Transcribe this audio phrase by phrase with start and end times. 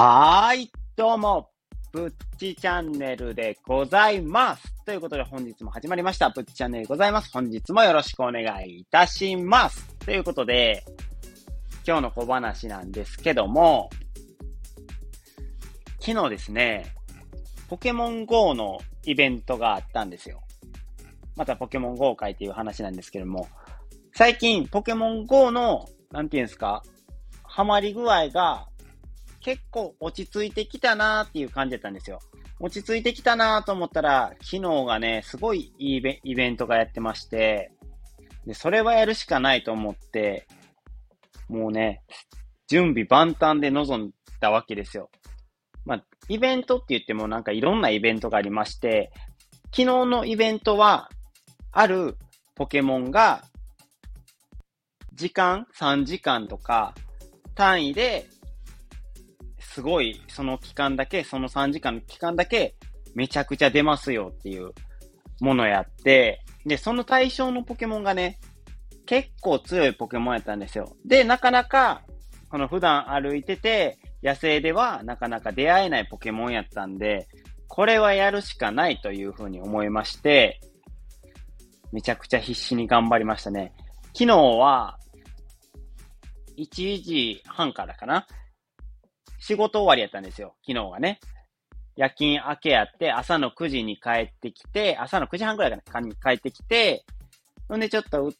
[0.00, 1.50] はーい、どうも、
[1.90, 4.72] ぶっちチャンネルでございます。
[4.84, 6.30] ということで本日も始まりました。
[6.30, 7.32] ぶっちチャンネルでございます。
[7.32, 9.84] 本日もよろしくお願いいたします。
[9.96, 10.84] ということで、
[11.84, 13.90] 今日の小話なんですけども、
[15.98, 16.94] 昨日ですね、
[17.68, 20.44] ポケモン GO のイベントがあったんですよ。
[21.34, 23.48] またポケモン GO 会っていう話なんですけども、
[24.14, 26.84] 最近ポケモン GO の、なんていうんですか、
[27.42, 28.67] ハマり具合が
[29.48, 32.18] 結構落ち着いてきたなーっていう感じだったんですよ。
[32.60, 37.72] 落ち着いてきたなーと思ったら、昨日がね、すごいいいイベントがやってまして、
[38.44, 40.46] で、それはやるしかないと思って、
[41.48, 42.02] もうね、
[42.66, 45.08] 準備万端で臨んだわけですよ。
[45.86, 49.10] まあ、イベントって言ってもなんかいろんなイベントがありまして、
[49.70, 51.08] 昨日のイベントは、
[51.72, 52.18] ある
[52.54, 53.44] ポケモンが、
[55.14, 56.94] 時間 ?3 時間とか
[57.54, 58.28] 単位で
[59.78, 62.74] すごい、その期間だけ、その3時間の期間だけ、
[63.14, 64.72] めちゃくちゃ出ますよっていう
[65.38, 68.40] ものやって、で、その対象のポケモンがね、
[69.06, 70.96] 結構強いポケモンやったんですよ。
[71.06, 72.02] で、なかなか、
[72.48, 77.28] この普段歩いてて、野生ではなかなか出会えないポケモンやったんで、
[77.68, 80.60] これはやるしかないというふうに思いまして、
[81.92, 83.72] めちゃくちゃ必死に頑張りましたね。
[84.06, 84.98] 昨日は、
[86.56, 86.66] 1
[87.00, 88.26] 時半からかな？
[89.38, 91.20] 仕事終わりやったんですよ、昨日はね。
[91.96, 97.04] 夜勤明けやって、朝の9時に帰ってきて、朝の9時半くらいかな、帰ってきて、
[97.68, 98.34] ほんでちょっとう、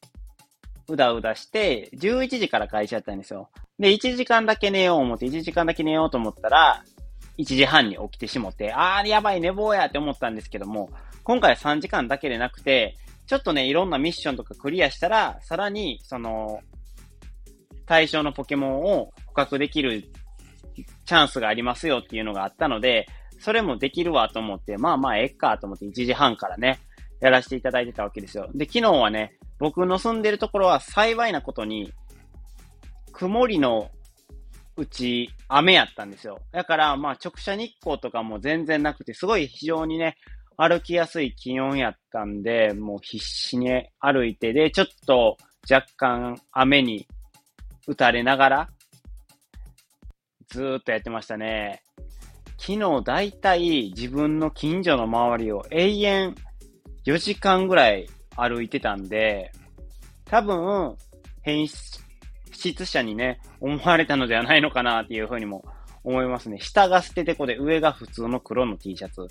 [0.88, 3.50] うだうだして、11時から会社やったんですよ。
[3.78, 6.84] で、1時間だけ寝よう思って、1時間だけ寝ようと思ったら、
[7.36, 10.91] 1時半に起きてしもって、あー、やばい、寝坊やって思ったんですけども、
[11.22, 16.60] 今回は3時間だけでなくて、ちょっとね、いろんなミッションとかクリアしたら、さらに、その、
[17.86, 20.10] 対象のポケモンを捕獲できる
[21.08, 23.06] チャンスがありますよっていうのがあったので、
[23.40, 26.80] それもできるわと思って、まあまあ、えっかと思って1時半からね、
[27.20, 28.50] やらせていただいてたわけですよ。
[28.54, 31.94] で、昨日はね、僕の住んでるところは幸いなことに、
[33.12, 33.91] 曇りの
[34.76, 36.41] うち雨やったんですよ。
[36.52, 40.18] だから、まあ直射日光とかも全然なくて、すごい非常にね、
[40.58, 45.38] 歩きやすい気温やったんで、もう必死に歩いて、で、ちょっと
[45.70, 47.06] 若干雨に
[47.86, 48.68] 打たれながら、
[50.50, 51.82] ずーっとやってましたね。
[52.59, 56.34] 昨日だいたい自分の近所の周りを永遠
[57.04, 59.53] 4時間ぐらい歩いてたんで、
[60.25, 60.97] 多分、
[61.42, 65.64] 変質者にね、思われたのではないのかなっていうふうにも
[66.03, 66.59] 思いますね。
[66.60, 69.26] 下が捨ててこで上が普通の黒の T シャツ。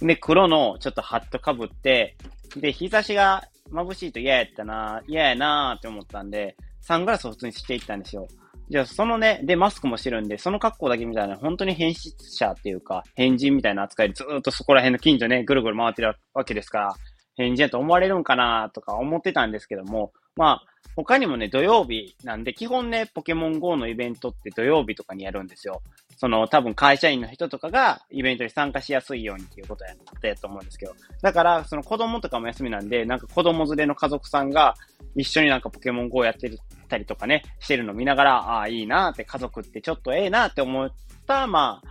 [0.00, 2.16] で、黒のちょっとハットかぶって、
[2.56, 8.26] で、日差しが眩しいと嫌やったな、嫌やなーって思ったんで、サングラスを普通にしていったんですよ。
[8.70, 16.94] じゃあ、そのね、で、マスクもしてるんで、その格好だけみたいな、本当に変質者っていうか、変人みたいな扱いでずっとそこら辺の近所ね、ぐるぐる回ってるわけですから、
[17.34, 20.62] 変人やと思われるんかなとか思ってたんですけども、まあ、
[20.96, 25.82] 他にもね、土曜日なんで、基本ね、ポケモン GO のイベントって土曜日とかにやるんですよ。
[26.16, 29.96] その、多分会社員の人とかがイベントに参加しやすいようにっていうことやっ
[30.34, 30.94] たと思うんですけど。
[31.20, 34.74] だから、その子供とかも休みなんで、なんか子供連れの家族さんが
[35.14, 36.50] 一緒になんかポケモン GO やって
[36.88, 40.90] たりとかね、してるの見ながら、ああ、いいなって家族ってちょっとええなって思っ
[41.26, 41.88] た、まあ、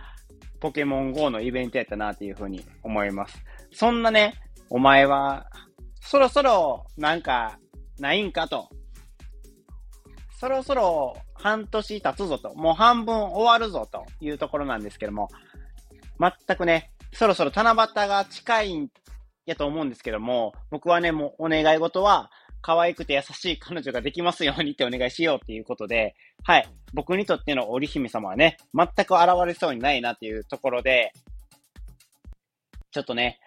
[0.58, 3.38] ポケモン GO のイベントやったなっていうふうに思います。
[3.72, 4.34] そんなね、
[4.68, 5.46] お前は、
[6.00, 7.58] そろそろ、なんか、
[8.00, 8.68] ないんかと。
[10.38, 12.54] そろそろ半年経つぞと。
[12.54, 15.28] もう半分終わるぞというところなんですけども、
[16.18, 17.76] 全くね、そろそろ七夕
[18.08, 18.88] が近いん
[19.46, 22.30] やと思うんですけども、僕はね、もうお願い事は、
[22.62, 26.68] 可愛くて優しい彼女ができますようにってお願いしようっていうことで、はい。
[26.92, 31.12] 僕にとっての織姫様はね、全く現れそうにないなっていうところで、
[32.90, 33.38] ちょっとね、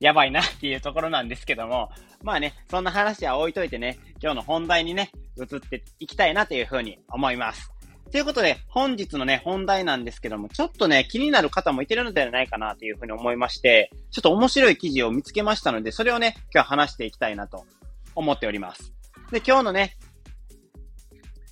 [0.00, 1.90] やばいなっていうところなんですけども、
[2.22, 7.70] まあね、そんな話は置いといてね、今日の本題にね、移っていきたいなというふうに思います。
[8.12, 17.64] ということで、本日のね、本題なんですけども、ちょっとね、気になる方もいてるのではないかなというふうに思いまして、ちょっと面白い記事を見つけましたので、それをね、今日話していきたいなと
[18.14, 18.92] 思っております。
[19.32, 19.96] で、今日のね、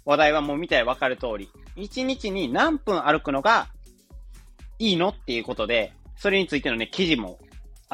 [0.04, 3.68] 話題はもう見たらわかる通り、1日に何分歩くのが
[4.78, 7.38] いいのっていうことで、それについてのね、記事も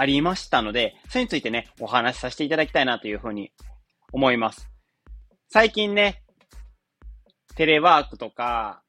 [0.01, 3.53] ありましたので、それについてね、お話しさせていただきたいなというふうに
[4.15, 4.71] 思います。
[5.51, 6.23] 最近ね、
[7.55, 8.81] テレワークとか、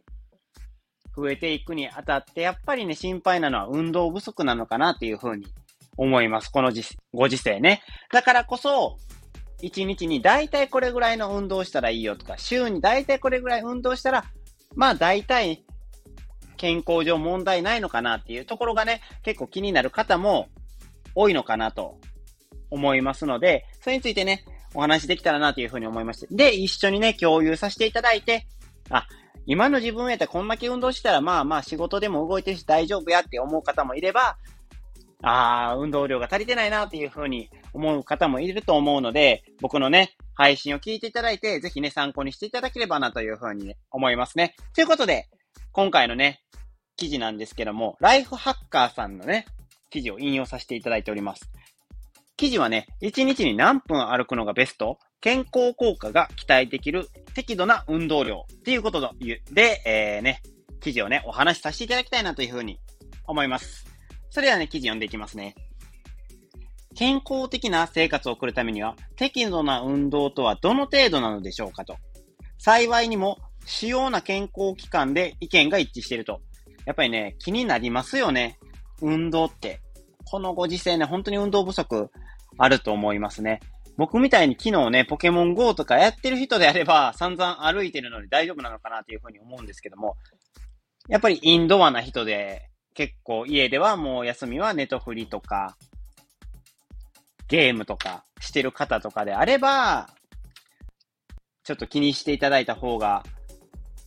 [1.13, 5.47] 増えていくにあたって、やっぱりね、心配なのは運動不足なのかなというふうに
[5.97, 6.49] 思います。
[6.49, 6.71] この
[7.11, 7.81] ご時世ね。
[8.13, 8.95] だからこそ、
[9.61, 14.23] 1日に大体これぐらいの運動したらいいよとか、週に大体これぐらい運動したら、
[14.77, 15.65] まあ大体
[16.55, 20.47] 健康上問題ないのかなっていうところがね、結構気になる方も
[21.15, 21.99] 多いのかなと
[22.69, 24.43] 思いますので、それについてね、
[24.73, 26.27] お話できたらなというふうに思いまして。
[26.31, 28.47] で、一緒にね、共有させていただいて、
[28.89, 29.07] あ、
[29.45, 34.37] 今の自分やったらこんだけ運動したらまあまあ仕事でも動いてるし大丈夫やって思う方もいれば、
[35.23, 44.55] ああ、運動量が足りてないなっていうふうに思う方もいると思うので、僕のね、配信を聞いていただいて、ぜひね、参考にしていただければなというふうに、思いますね。
[44.73, 45.27] ということで、
[45.71, 46.41] 今回のね、
[46.95, 49.45] 記事なんですけども、ライフハッカーさんのね、
[49.91, 51.51] 記事を引用させていただいております。
[52.37, 54.97] 記事はね、1日に何分歩くのがベスト？
[55.19, 59.01] 健康効果が期待できる適度な運動量っていうこと
[59.51, 60.41] で、えー、ね、
[60.79, 62.79] 記事をね、お話しさせていただきたいなというふうに
[63.27, 63.85] 思います。
[64.31, 65.53] それではね、記事読んでいきますね。
[66.95, 71.97] 健康的な生活を送るためには、適度な運動とはどの程度なのでしょうかと。
[72.57, 76.41] 幸いにも、主要な健康機関で意見が一致していると。
[76.85, 78.57] やっぱりね、気になりますよね。
[79.01, 79.81] 運動って。
[80.25, 82.09] このご時世ね、本当に運動不足
[82.57, 83.59] あると思いますね。
[83.97, 90.15] 僕みたいに昨日ね、ポケモン GO とかやってる人であれば、散々歩いてるのに大丈夫なのかなというふうに思うんですけども、
[91.07, 95.75] やっぱりインドアな人で、結構家ではもう休みはネトフリとか、
[97.47, 100.09] ゲームとかしてる方とかであれば、
[101.63, 103.23] ちょっと気にしていただいた方が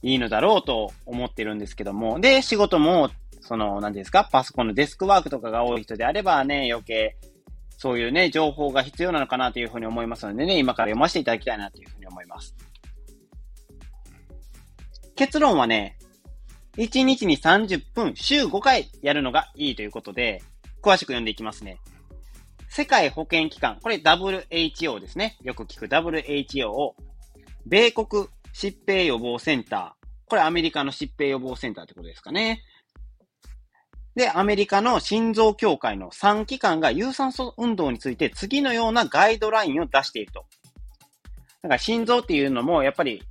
[0.03, 3.11] いいのだろうと思ってるんですけども、で、仕事も、
[3.45, 7.17] その、何ですか、パソコンのデスクワークとかが多い人であればね、余計、
[7.77, 12.57] そういうね、情報が必要なのかなというふうに思いますのでね、今から読ませていただきたいなというふうに思います。
[15.15, 15.99] 結論はね、
[16.79, 20.43] 1日に30分、週5回やるのがいいということで、
[20.83, 21.79] 詳しく読んでいきますね。
[22.69, 25.37] 世界保健機関、これ WHO ですね。
[25.43, 26.97] よく聞く WHO を、
[27.67, 32.63] 米国疾病予防センター、これアメリカの疾病予防センターってことですかね。
[34.15, 40.45] で、アメリカの心臓協会の3機関が有酸素運動について次のようなガイドラインを出していると。
[41.63, 43.23] だから心臓っていうのもやっぱり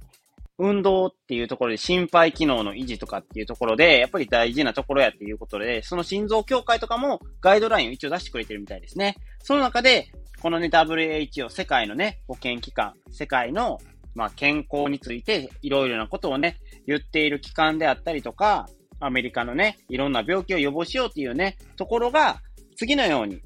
[0.57, 9.15] 運動っていうところで心肺機能の維持とかっていうところで、やっぱり大事なところやっていうことで、その心臓協会とかもガイドラインを一応出してくれてるみたいですね。
[9.39, 13.79] その中で、このね、WHO、世界のね、保健機関、世界の、
[14.13, 18.67] まあ、健康についていろいろなことをね、言っている機関であったりとか、
[19.05, 22.41] アメリカのね、いろんな病気を予防しようっていうね、ところが、
[22.75, 23.41] 次のように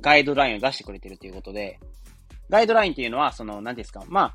[0.00, 1.78] ガイドラインを出してくれてるということで、
[2.48, 4.34] ガイドラインっていうのは、その、何ですか、ま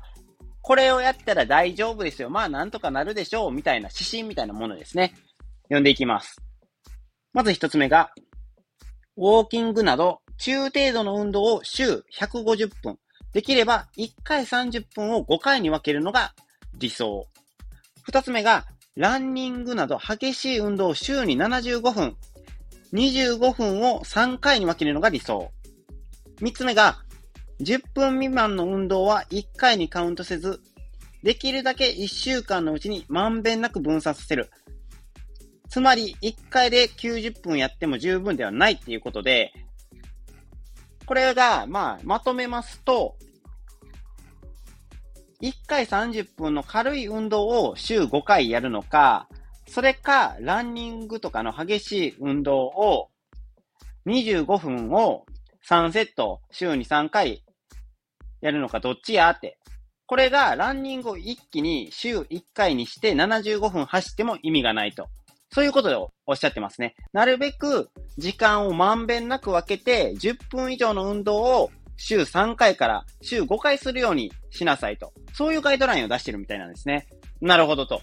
[0.66, 2.28] これをやったら大丈夫ですよ。
[2.28, 3.52] まあなんとかなるでしょう。
[3.52, 5.14] みたいな指針みたいなものですね。
[5.64, 6.42] 読んでいきます。
[7.32, 8.10] まず一つ目が、
[9.16, 12.98] ウォーキングなど中程度の運動を週150分。
[13.32, 16.34] できれば1回30分を5回に分けるのが
[16.74, 17.28] 理想。
[18.02, 18.66] 二つ目が、
[18.96, 22.16] ランニングなど激しい運動を週に75分。
[22.94, 25.50] 25分を3回に分けるのが理想。
[26.40, 26.96] 三つ目が、
[27.60, 30.60] 10分未満の運動は1回にカウントせず、
[31.22, 34.48] できるだけ1週間のうちにまんべんなく分散させる。
[35.68, 39.52] つまり、1回で90分やっても十分ではないっていうことで、
[41.04, 43.16] これが、まあ、まとめますと、
[45.42, 49.28] 1回30分の軽い運動を週5回やるのか、
[49.68, 53.08] それか、ランニングとかの激しい運動を
[54.06, 55.26] 25分を
[55.68, 57.42] 3セット週に3回
[58.40, 59.58] やるのかどっちやって。
[60.06, 65.08] これがランニングを一気に週1回にして75分走っても意味がないと。
[65.52, 66.94] そういうことをおっしゃってますね。
[67.12, 75.12] なるべく時間をまんべんなく分けて10分以上の運動を週3回から週5回するようにしなさいと。
[75.32, 77.06] そういうガイドラインを出してるみたいなんですね。
[77.40, 78.02] なるほどと。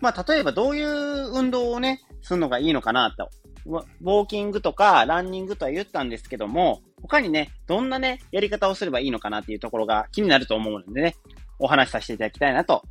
[0.00, 3.30] まあ、例えばどういう運動をね、するのがいいのかなと。
[3.66, 11.16] ウォーキングとかランニングとは言ったんですけども、他にね、どんなね、やり方をすればいいのかなっていうところが気になると思うのでね、
[11.58, 12.82] お話しさせていただきたいなと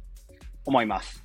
[0.65, 1.23] 思います。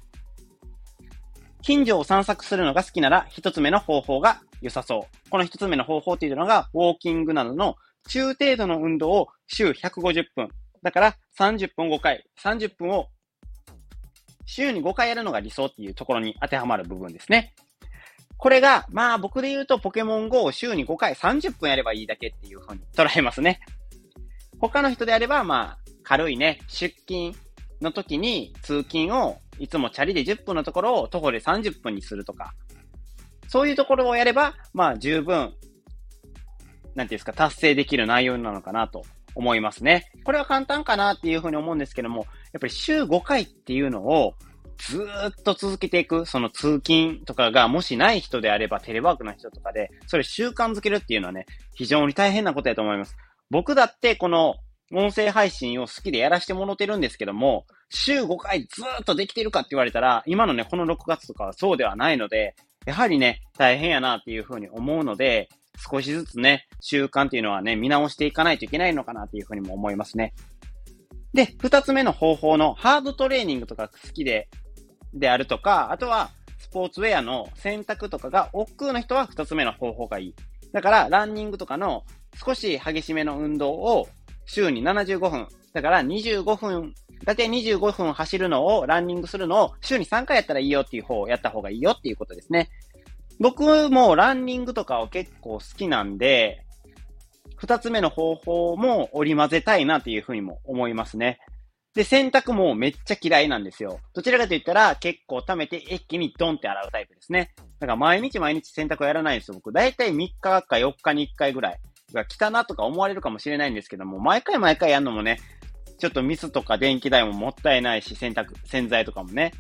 [1.63, 5.31] 近所を散策するのが好きなら、一つ目の方法が良さそう。
[5.31, 7.77] この一つ目の方法っていうのが、ウォーキングなどの
[8.09, 10.49] 中程度の運動を週150分。
[10.83, 13.09] だから30分5回、30分を
[14.47, 17.55] 週に5回やるのが理想っていうところに当てはまる部分ですね。
[18.39, 23.61] これが、まあ僕で言うとポケモン GO を週に5回30分やればいいだけっていう風に捉えますね。
[24.61, 27.35] 他の人であれば、まあ、軽いね、出勤
[27.81, 32.55] の時に通勤をいつもチャリで10分のところを徒歩で30分にするとか、
[33.49, 35.53] そういうところをやれば、まあ十分、
[36.99, 40.11] なんていうんですか、達成できる内容なのかなと思いますね。
[40.25, 44.35] これは簡単かなっていうふうに思うんですけども、やっぱり週5回っていうのを
[44.79, 53.17] ずっと続けていく、その通勤とかがもしない人であれば、テレワークの人とかで、それ習慣づけるっていうのはね、非常に大変なことやと思います。
[53.51, 54.57] 僕だってこの
[54.93, 65.49] 音声配信を好きでやらせてもろてるんですけども、週5回ずっとできてるかって言われたら、今のね、この6月とかはそうではないので、やはりね、大変やなっていうふうに思うので、
[65.79, 70.35] 少しずつね、習慣っていうのはね、見直していかないといけないのかなっていうふうにも思いますね。
[71.33, 74.49] で、二つ目の方法のハードトレーニングとか好きで、
[75.15, 80.35] であるとか、あとはスポーツウェアの選択とかが億劫の人は二つ目の方法がいい。
[80.73, 82.05] だから、ランニングとかの
[82.35, 84.09] 少し激しめの運動を
[84.47, 85.49] 週に75分。
[85.73, 86.95] だから25分、
[87.25, 92.69] だいたい25分走るのを、ランニングするのを週に3回やったらいいよっていう方をやった方がいいよっていうことですね。
[93.39, 96.65] 僕もランニングとかを結構好きなんで、
[97.57, 101.39] 二つ目の方法も織り交ぜたいなっていうふうにも思いますね。
[101.95, 103.99] で、洗濯もめっちゃ嫌いなんですよ。
[104.15, 107.55] どちらかと言ったら結構溜めて一気にドンって洗うタイプですね。
[107.81, 109.55] だから毎日毎日洗濯やらないんですよ。
[109.55, 111.81] 僕、だいたい3日か4日に1回ぐらい。
[112.13, 115.39] が来たなとか思われるかもしれないんですけども、毎回毎回やるのもね、
[115.99, 119.53] ちょっとミスとか電気代ももったいないし、洗濯、洗剤とかもね。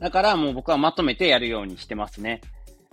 [0.00, 2.40] だからもう僕はまとめてやるようにしてますね。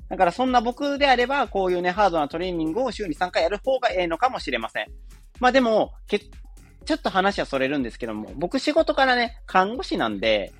[0.10, 4.88] だからそんな僕であれば、こういうね、ハードなトレーニングを週に3回やる方がええのかもしれません。
[5.40, 10.54] まあでも、け、ちょっと話はそれるんですけども、僕仕事からね、看護師なんで、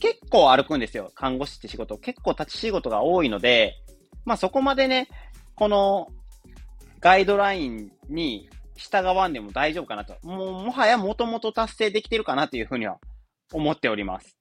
[0.00, 1.12] 結構歩くんですよ。
[1.14, 1.96] 看護師って仕事。
[1.98, 3.74] 結構立ち仕事が多いので、
[4.24, 5.08] まあそこまでね、
[5.54, 6.08] この
[7.00, 10.16] ガイドラインに従わんでも大丈夫かなと。
[10.22, 12.98] もう、もはやもともと達成できてるかなというふうには
[13.52, 14.36] 思っております。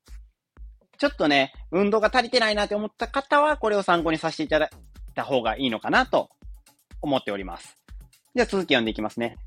[0.97, 4.69] ちょっとね、運動が足りてないなって思った方は、これを参考にさせていただい
[5.15, 6.29] た方がいいのかなと
[7.01, 7.77] 思っております。
[8.35, 9.37] じゃあ続き読んでいきますね。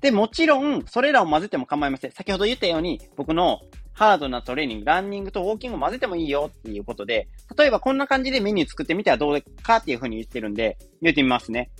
[0.00, 2.12] で、もちろん、それらを混ぜても構いません。
[2.12, 3.60] 先ほど言ったように、僕の
[3.92, 11.70] ハードなトレーニング、ランニングとウォーキングを混ぜてもいいよっていうことで、例えばこんな感じでメニュー作ってみてはどうかっていうふうに言ってるんで、言ってみますね。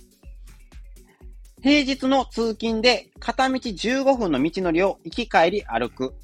[1.61, 6.15] 平日の通勤で片道15分の道のりを行き帰り歩く。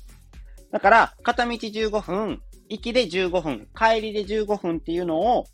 [0.74, 5.46] だから、片道15分、行きで15分、帰りで15分っていうのを、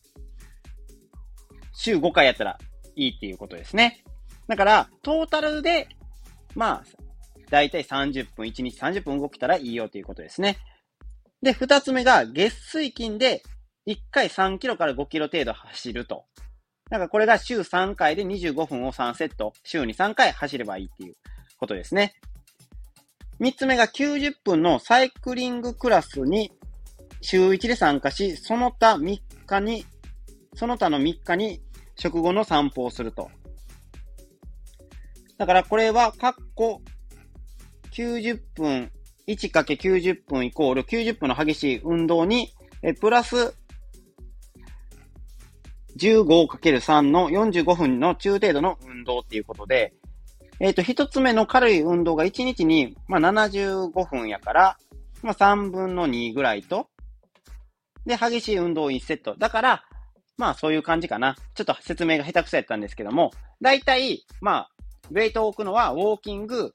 [1.73, 2.57] 週5回やったら
[2.95, 4.01] いいっていうことですね。
[4.47, 5.89] だから、トータルで、
[6.55, 7.01] まあ、
[7.49, 10.57] だいたい30分、1日30分動きたらいいよということですね。
[11.41, 13.43] で、二つ目が、月水金で、
[13.87, 16.27] 1回3キロから5キロ程度走ると。
[16.89, 21.15] なんかこれが週3回で25分を3セット、週に3回走ればいいっていう
[21.57, 22.13] ことですね。
[23.39, 26.51] 3つ目が90分のサイクリングクラスに
[27.21, 29.85] 週1で参加し、その他3日に、
[30.55, 31.61] その他の3日に
[31.95, 33.29] 食後の散歩をすると。
[35.37, 36.81] だからこれは、カッコ
[37.91, 38.91] 90分、
[39.27, 43.55] 1×90 分イコール90分の激しい運動に、えプラス
[45.97, 49.93] 15×3 の45分の中程度の運動っていうことで、
[50.59, 54.77] えっ、ー、と、一つ目の軽い運動が1日に、まあ、75分やから、
[55.21, 56.89] まあ、3分の2ぐらいと、
[58.05, 59.35] で、激しい運動を1セット。
[59.37, 59.83] だから、
[60.37, 61.35] まあ、そういう感じかな。
[61.53, 64.69] ちょっと説明が下手くそやったんですけども、だいたい、まあ、
[65.11, 66.71] ウェイトを置くのは、ウォーキング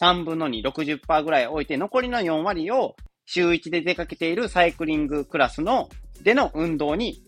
[0.00, 2.96] 3分の2、60%ぐらい置いて、残りの4割を
[3.26, 5.88] 週1で出かけているサイクリングクラスの、
[6.22, 7.22] での運動に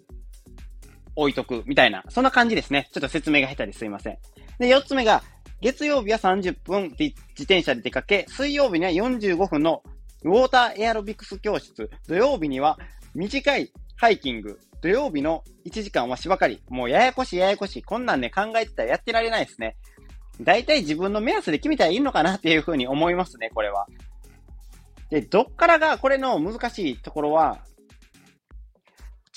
[1.17, 2.89] 置いとくみたいな、そんな感じですね。
[2.93, 4.19] ちょっと説明が下手ですいません。
[4.59, 5.23] で、4つ目が、
[5.61, 9.83] 月曜日は30分自転車で出かけ、水曜日には45分の
[10.23, 12.79] ウォーターエアロビクス教室、土曜日には
[13.15, 16.63] 短いハイキング、土曜日の1時間は芝刈り。
[16.69, 17.83] もうややこしいややこしい。
[17.83, 19.77] こんなんね、考えてたらやってられないですね。
[20.41, 23.87] 大体自分の目安で決めたらいいのかなっていうふうに思いますね、これは。
[25.11, 27.61] で、どっからがこれの難しいところは、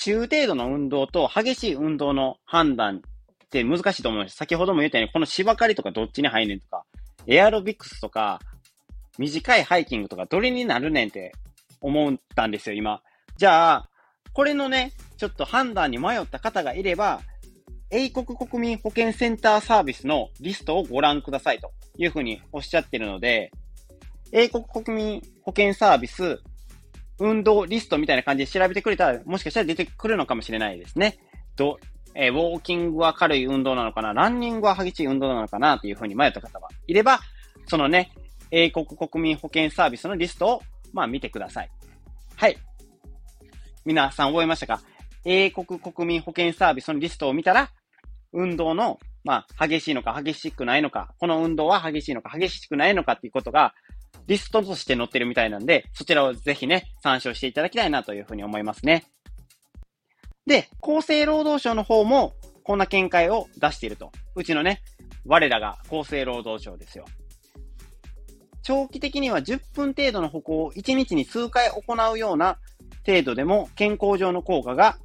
[0.02, 4.38] 中程度の運動と激しい運動の判断って難しいと思うんです。
[4.38, 6.86] 先ほども言ったように、この芝刈りとかどっちに入んねんとか、
[7.28, 8.40] エアロビクスとか、
[9.18, 11.34] 短いハイキングとかどれになるねんって
[11.82, 13.02] 思ったんですよ、今。
[13.36, 13.90] じゃあ、
[14.32, 17.20] これのね、ちょっと判断に迷った方がいれば、
[17.92, 23.52] 英国国民保健センターサービスのリストをご覧くださいというふうにおっしゃってるので、
[24.32, 26.40] 英国国民保健サービス
[27.20, 31.20] 運動リストみたいな感じで調べてくれたら、もしかしたら出てくるのかもしれないですね。
[31.56, 31.80] ど、
[32.16, 34.14] えー、ウォーキングは軽い運動なのかな？
[34.14, 35.76] ランニングは激しい運動なのかな？
[35.76, 37.20] っていうふうに迷った方がいれば、
[37.68, 38.12] そのね、
[38.52, 40.62] 英国国民保健サービスのリストを、
[40.92, 41.70] まあ見てください。
[42.36, 42.58] はい。
[43.86, 44.82] 皆さん覚えましたか？
[45.26, 47.72] 英国国民保健サービスのリストを見たら、
[48.32, 53.74] 運動の、まあ、激しいのか激しくないのか、この運動は激しいのか激しくないのかっていうことが、
[54.30, 59.06] リストとして載ってるみたいなんで、そちらをぜひね、参照していただきたいなというふうに思いますね。
[60.46, 62.34] で、厚生労働省の方も、
[62.64, 64.12] こんな見解を出していると。
[64.36, 64.84] うちのね、
[65.26, 67.06] 我らが厚生労働省ですよ。
[68.62, 72.60] 長期的には10分程度の歩行を1日に数回行うような
[73.08, 74.98] 程度でも健康上の効果が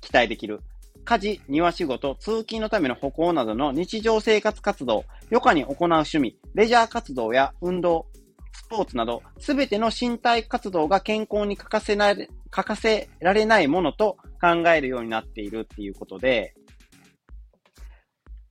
[0.00, 0.60] 期待できる。
[1.04, 8.06] 家事、庭仕事、通勤のための歩行などの日常生活活動、余暇に行う趣味、レジャー活動や運動、
[8.54, 16.54] スポーツなど、すべての身体活動が健康に欠かせない、欠かせられないものと考えるようになっているっていうことで、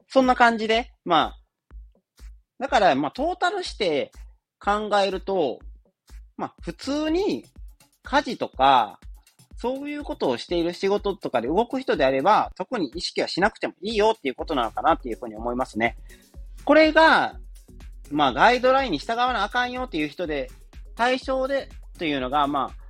[0.10, 1.40] そんな感じで、まあ、
[2.60, 4.12] だから、まあ、トータルして
[4.60, 5.60] 考えると、
[6.38, 7.46] まあ、普通に
[8.04, 9.00] 家事とか、
[9.56, 15.96] そういうことをしている仕事とかで動く人であれば、特に意識はしなくてもいいよっていうことなのかなっていうふうに思いますね。
[16.66, 17.40] これが、
[18.12, 20.50] まあ、ガイドラインに従わなあかんよっていう人で、
[20.96, 22.84] 対象でというのが、まあ、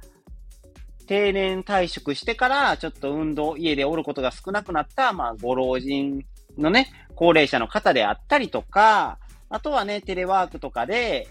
[1.08, 6.26] 定年退職してから、ちょっと運動、家でおることが少なくなった、まあ、ご老人
[6.58, 11.28] のね、高齢者の方であったりとか、あとはね、テレワークとかで、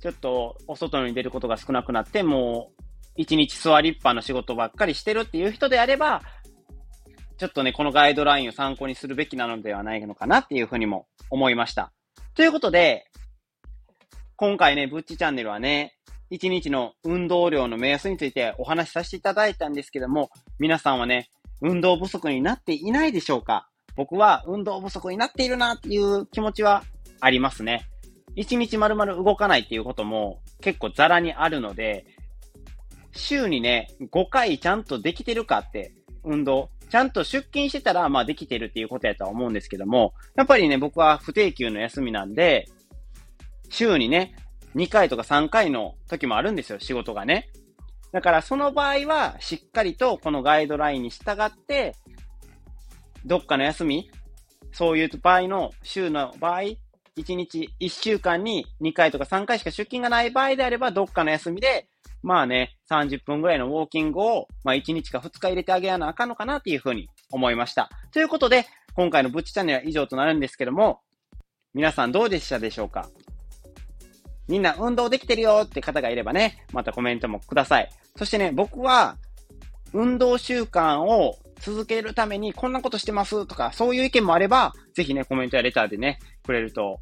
[0.00, 2.82] ちょっとお外に出ることが少なくなって、もう
[3.16, 6.22] 一日座りっぱの仕事ばっかりしてるっていう人であれば、
[7.36, 11.92] ちょっとね、このガイドラインを参考にするべきなのではないのかなっていうふうにも思いました。
[12.34, 13.06] ということで、
[14.36, 15.96] 今回ね、ブッチチャンネルはね、
[16.30, 21.28] 一日の運動量の目安についてお話しさせていただいたんですけども、皆さんはね、
[21.60, 23.68] 運動不足になっていないでしょうか？
[23.96, 26.82] 僕は運動不足になっているなっていう気持ちは
[27.20, 27.86] ありますね。
[28.34, 32.06] 一日丸々動かないっていうことも結構ザラにあるので、
[33.12, 42.68] 週にね、5回ちゃんとできてるかって、運動、ちゃんと出勤してたら、まあできてるっていうことやとは思うんですけども、やっぱりね、僕は不定休の休みなんで、
[43.68, 44.36] 週にね、
[44.76, 47.50] 2回とか3回の時もあるんですよ、仕事がね。
[48.12, 51.96] だからその場合は、しっかりとこのガイドラインに従って、
[53.26, 54.08] どっかの休み、
[54.70, 56.76] そういう場合の週の場合、1
[57.34, 61.88] 日1週間に2回とか3回しか出勤がない場合であれば、どっかの休みで
[62.24, 67.90] まあね、30分ぐらいのウォーキングを、まあ1日か2日入れてあげやなあかんのかなっていうふうに思いました。
[68.12, 71.02] ということで、今回のブッチチャンネルは以上となるんですけども、
[71.74, 73.08] 皆さんどうでしたでしょうか？
[74.48, 77.90] みんな運動できてるよって方がいればね、またコメントもください。
[78.16, 79.16] そしてね、僕は、
[79.92, 87.00] 運動習慣を続けるためにこんなことしてますとか、そういう意見もあれば、ぜひね、コメントやレターでね、くれると、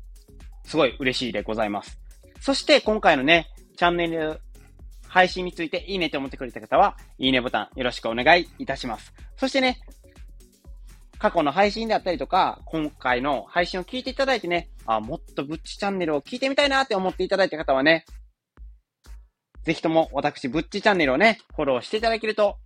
[0.65, 1.99] すごい嬉しいでございます。
[2.41, 4.41] そして、今回のね、チャンネル
[5.13, 9.13] 配信についていいねと思ってくれた方は、いいねボタンよろしくお願いいたします。
[9.37, 9.79] そしてね、
[11.19, 18.07] 過去の配信であったりとか、今回の配信を聞いていただいてね、あ、もっとブッチチャンネルを聞いてみたいなって思っていただいた方はね、
[19.65, 22.57] ぜひとも私、ブッチチャンネルをね、フォローしていただけると、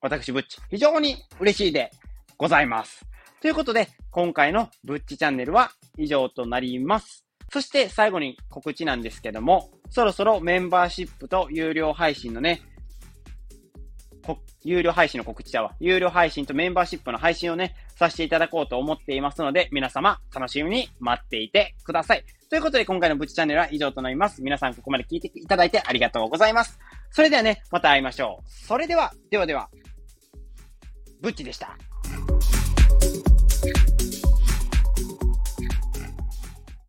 [0.00, 1.90] 私、ブッチ、非常に嬉しいで
[2.38, 3.04] ございます。
[3.42, 7.26] ということで、今回のブッチチャンネルは以上となります。
[7.52, 12.62] そして最後に告知なんですけども、そろそろメンバーシップと有料配信のね、
[14.66, 15.76] 有料配信の告知だわ。
[15.78, 22.24] 有料配信とメンバーシップの配信をね、させていただこうと思っていますので、皆様楽しみに待っていてください。
[22.50, 24.42] ということで今回のブチチャンネルは以上となります。
[24.42, 26.80] 皆さんここまで聞いていただいてありがとうございます。
[27.12, 28.50] それではね、また会いましょう。
[28.50, 29.70] それでは、ではでは、
[31.20, 31.76] ブッチでした。